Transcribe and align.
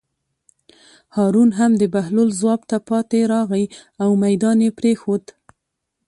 هارون 1.15 1.49
هم 1.59 1.71
د 1.81 1.83
بهلول 1.93 2.29
ځواب 2.39 2.61
ته 2.69 2.77
پاتې 2.89 3.19
راغی 3.33 3.65
او 4.03 4.09
مېدان 4.23 4.57
یې 4.65 4.71
پرېښود. 4.79 5.23